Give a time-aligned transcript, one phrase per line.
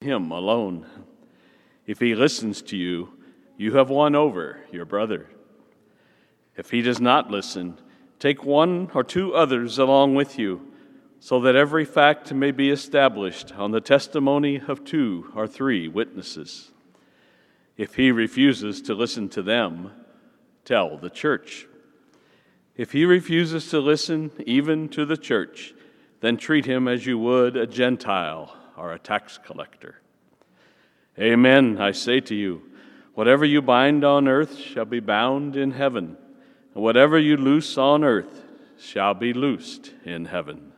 [0.00, 0.86] him alone.
[1.86, 3.10] If he listens to you,
[3.58, 5.28] you have won over your brother.
[6.56, 7.76] If he does not listen,
[8.18, 10.72] take one or two others along with you,
[11.18, 16.70] so that every fact may be established on the testimony of two or three witnesses.
[17.76, 19.90] If he refuses to listen to them,
[20.64, 21.66] tell the church.
[22.74, 25.74] If he refuses to listen even to the church,
[26.22, 30.00] then treat him as you would a Gentile or a tax collector.
[31.18, 32.62] Amen, I say to you,
[33.12, 36.16] whatever you bind on earth shall be bound in heaven,
[36.74, 38.42] and whatever you loose on earth
[38.78, 40.72] shall be loosed in heaven.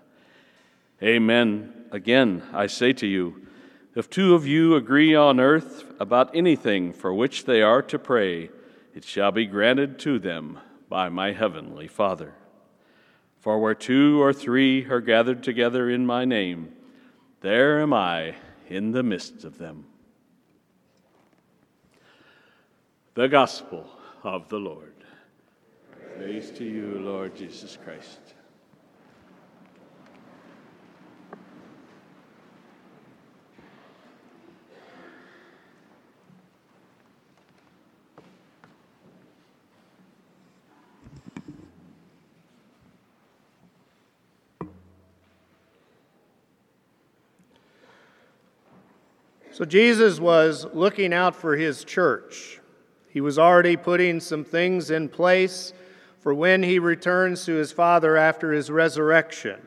[1.00, 1.72] Amen.
[1.92, 3.46] Again, I say to you,
[3.94, 8.50] if two of you agree on earth about anything for which they are to pray,
[8.94, 12.34] it shall be granted to them by my heavenly Father.
[13.38, 16.72] For where two or three are gathered together in my name,
[17.42, 18.34] there am I
[18.68, 19.84] in the midst of them.
[23.14, 23.84] The Gospel
[24.22, 24.94] of the Lord.
[26.16, 28.34] Praise to you, Lord Jesus Christ.
[49.52, 52.58] So Jesus was looking out for his church.
[53.10, 55.74] He was already putting some things in place
[56.20, 59.60] for when he returns to his Father after his resurrection.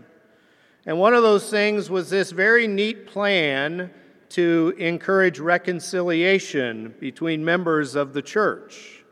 [0.87, 3.91] And one of those things was this very neat plan
[4.29, 9.03] to encourage reconciliation between members of the church.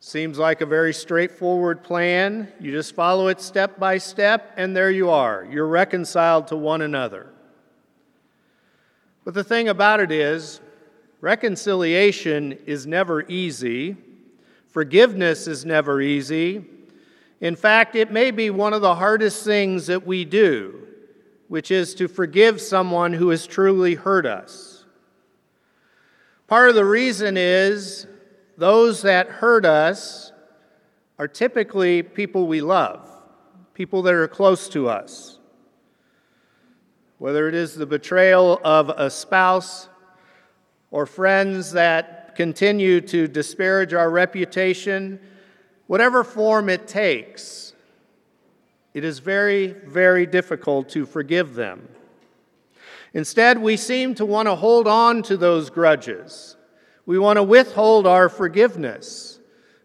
[0.00, 2.52] Seems like a very straightforward plan.
[2.60, 5.46] You just follow it step by step, and there you are.
[5.50, 7.33] You're reconciled to one another.
[9.24, 10.60] But the thing about it is,
[11.20, 13.96] reconciliation is never easy,
[14.68, 16.66] forgiveness is never easy.
[17.40, 20.86] In fact, it may be one of the hardest things that we do,
[21.48, 24.84] which is to forgive someone who has truly hurt us.
[26.46, 28.06] Part of the reason is
[28.58, 30.32] those that hurt us
[31.18, 33.10] are typically people we love,
[33.72, 35.33] people that are close to us
[37.24, 39.88] whether it is the betrayal of a spouse
[40.90, 45.18] or friends that continue to disparage our reputation,
[45.86, 47.72] whatever form it takes,
[48.92, 51.88] it is very, very difficult to forgive them.
[53.14, 56.58] Instead, we seem to want to hold on to those grudges.
[57.06, 59.40] We want to withhold our forgiveness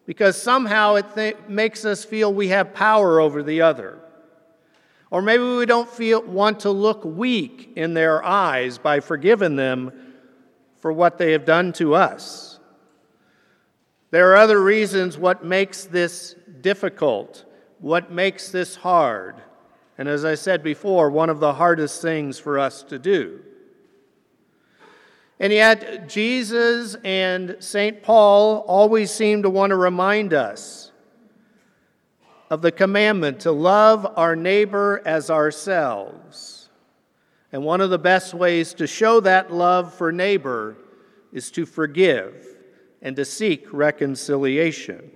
[0.06, 3.98] because somehow it th- makes us feel we have power over the other.
[5.12, 9.92] Or maybe we don't feel, want to look weak in their eyes by forgiving them
[10.78, 12.60] for what they have done to us.
[14.12, 17.46] There are other reasons what makes this difficult,
[17.80, 19.42] what makes this hard.
[19.98, 23.42] And as I said before, one of the hardest things for us to do.
[25.40, 28.04] And yet, Jesus and St.
[28.04, 30.89] Paul always seem to want to remind us
[32.50, 36.70] of the commandment to love our neighbor as ourselves.
[37.52, 40.78] And one of the best ways to show that love for neighbor
[41.32, 42.46] is to forgive
[43.02, 45.12] and to seek reconciliation.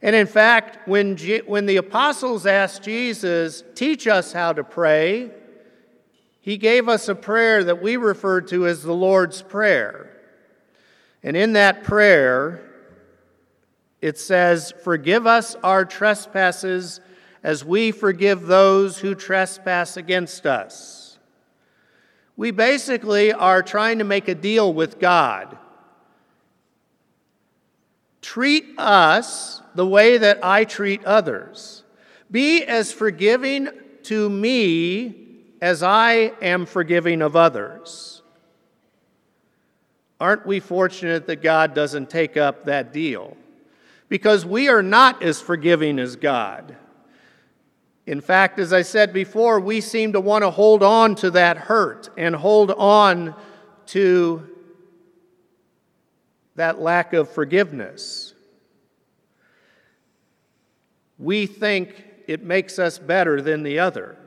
[0.00, 1.16] And in fact, when,
[1.46, 5.30] when the apostles asked Jesus, teach us how to pray,
[6.40, 10.10] he gave us a prayer that we refer to as the Lord's Prayer.
[11.22, 12.71] And in that prayer,
[14.02, 17.00] it says, Forgive us our trespasses
[17.42, 21.18] as we forgive those who trespass against us.
[22.36, 25.56] We basically are trying to make a deal with God.
[28.20, 31.84] Treat us the way that I treat others.
[32.30, 33.68] Be as forgiving
[34.04, 35.14] to me
[35.60, 38.22] as I am forgiving of others.
[40.20, 43.36] Aren't we fortunate that God doesn't take up that deal?
[44.12, 46.76] Because we are not as forgiving as God.
[48.04, 51.56] In fact, as I said before, we seem to want to hold on to that
[51.56, 53.34] hurt and hold on
[53.86, 54.46] to
[56.56, 58.34] that lack of forgiveness.
[61.18, 64.18] We think it makes us better than the other.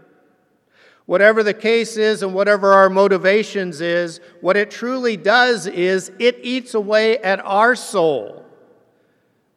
[1.05, 6.39] Whatever the case is and whatever our motivations is, what it truly does is it
[6.41, 8.44] eats away at our soul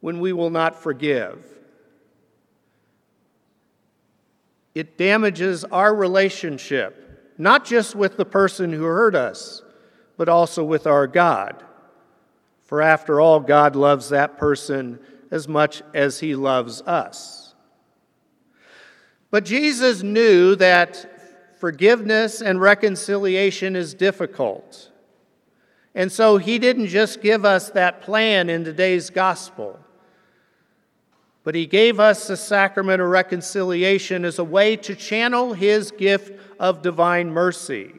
[0.01, 1.45] when we will not forgive.
[4.75, 7.09] It damages our relationship
[7.39, 9.63] not just with the person who hurt us,
[10.17, 11.63] but also with our God.
[12.65, 14.99] For after all, God loves that person
[15.31, 17.55] as much as he loves us.
[19.31, 24.91] But Jesus knew that forgiveness and reconciliation is difficult.
[25.95, 29.79] And so he didn't just give us that plan in today's gospel,
[31.49, 36.39] but he gave us the sacrament of reconciliation as a way to channel his gift
[36.59, 37.91] of divine mercy.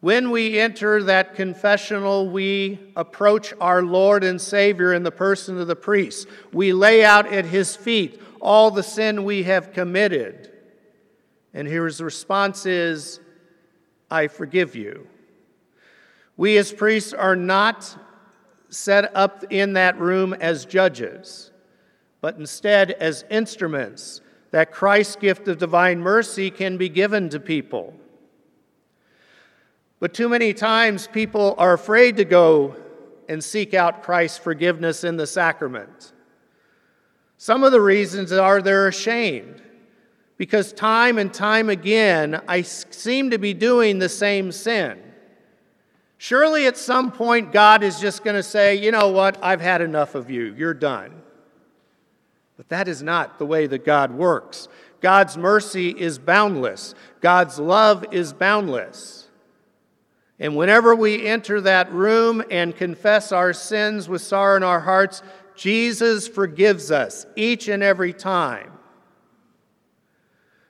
[0.00, 5.66] When we enter that confessional, we approach our Lord and Savior in the person of
[5.66, 6.26] the priest.
[6.54, 10.52] We lay out at his feet all the sin we have committed.
[11.52, 13.20] And his response is,
[14.10, 15.06] I forgive you.
[16.38, 17.94] We as priests are not
[18.74, 21.50] set up in that room as judges,
[22.20, 27.94] but instead as instruments that Christ's gift of divine mercy can be given to people.
[30.00, 32.76] But too many times people are afraid to go
[33.28, 36.12] and seek out Christ's forgiveness in the sacrament.
[37.38, 39.62] Some of the reasons are they're ashamed
[40.36, 45.00] because time and time again I seem to be doing the same sin.
[46.24, 49.82] Surely at some point God is just going to say, you know what, I've had
[49.82, 51.12] enough of you, you're done.
[52.56, 54.68] But that is not the way that God works.
[55.02, 59.28] God's mercy is boundless, God's love is boundless.
[60.38, 65.22] And whenever we enter that room and confess our sins with sorrow in our hearts,
[65.54, 68.73] Jesus forgives us each and every time.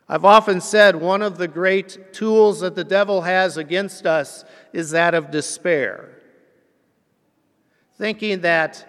[0.08, 4.90] I've often said one of the great tools that the devil has against us is
[4.90, 6.10] that of despair.
[7.96, 8.86] Thinking that,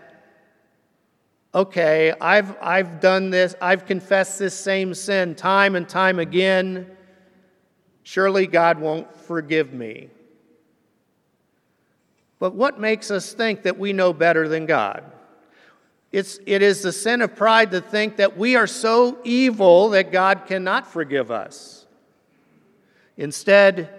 [1.53, 6.91] okay, I've, I've done this, I've confessed this same sin time and time again.
[8.03, 10.09] Surely God won't forgive me.
[12.39, 15.11] But what makes us think that we know better than God?
[16.15, 20.13] It's, it is the sin of pride to think that we are so evil that
[20.13, 21.85] God cannot forgive us.
[23.17, 23.89] Instead,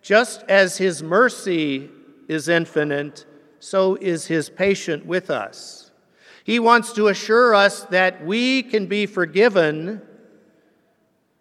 [0.00, 1.90] just as His mercy
[2.28, 3.26] is infinite,
[3.58, 5.90] so is His patience with us.
[6.44, 10.00] He wants to assure us that we can be forgiven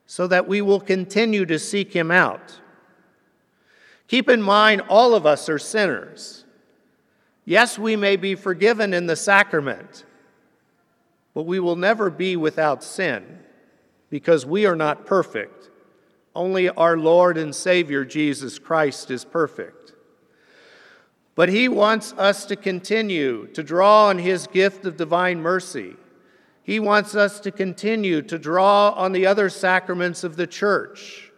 [0.06, 2.60] so that we will continue to seek Him out.
[4.10, 6.44] Keep in mind, all of us are sinners.
[7.46, 10.04] Yes, we may be forgiven in the sacrament,
[11.40, 13.40] but we will never be without sin
[14.10, 15.70] because we are not perfect.
[16.36, 19.94] Only our Lord and Savior Jesus Christ is perfect.
[21.36, 25.96] But He wants us to continue to draw on His gift of divine mercy.
[26.62, 31.32] He wants us to continue to draw on the other sacraments of the church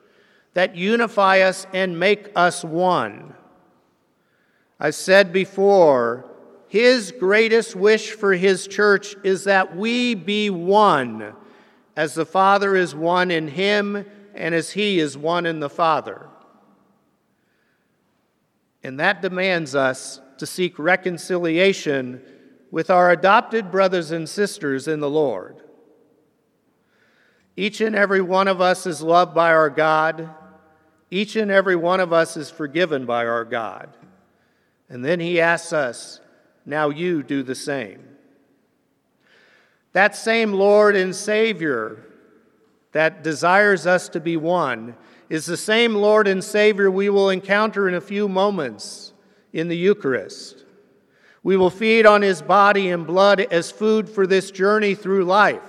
[0.55, 3.35] that unify us and make us one.
[4.79, 6.30] I said before,
[6.71, 11.35] his greatest wish for his church is that we be one,
[11.97, 16.29] as the Father is one in him and as he is one in the Father.
[18.83, 22.21] And that demands us to seek reconciliation
[22.71, 25.61] with our adopted brothers and sisters in the Lord.
[27.57, 30.29] Each and every one of us is loved by our God
[31.13, 33.89] each and every one of us is forgiven by our God.
[34.87, 36.20] And then he asks us,
[36.65, 37.99] now you do the same.
[39.93, 42.05] That same Lord and Savior
[42.91, 44.95] that desires us to be one
[45.29, 49.13] is the same Lord and Savior we will encounter in a few moments
[49.53, 50.65] in the Eucharist.
[51.43, 55.63] We will feed on his body and blood as food for this journey through life.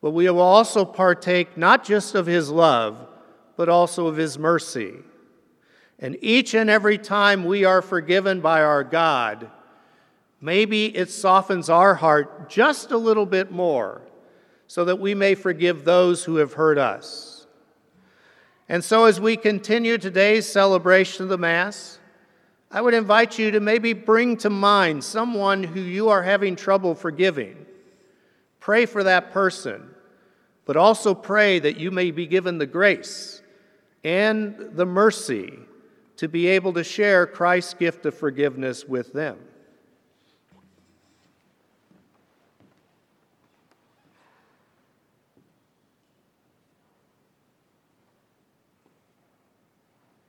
[0.00, 3.08] But we will also partake not just of his love,
[3.60, 4.94] but also of His mercy.
[6.00, 9.50] And each and every time we are forgiven by our God,
[10.40, 14.00] maybe it softens our heart just a little bit more
[14.66, 17.46] so that we may forgive those who have hurt us.
[18.66, 21.98] And so, as we continue today's celebration of the Mass,
[22.70, 26.94] I would invite you to maybe bring to mind someone who you are having trouble
[26.94, 27.66] forgiving.
[28.60, 29.90] Pray for that person,
[30.64, 33.42] but also pray that you may be given the grace
[34.04, 35.58] and the mercy
[36.20, 39.38] to be able to share Christ's gift of forgiveness with them.